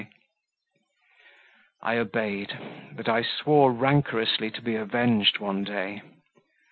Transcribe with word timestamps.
I 1.83 1.97
obeyed, 1.97 2.57
but 2.95 3.07
I 3.07 3.21
swore 3.21 3.71
rancorously 3.71 4.49
to 4.49 4.61
be 4.63 4.73
avenged 4.75 5.37
one 5.37 5.63
day. 5.63 6.01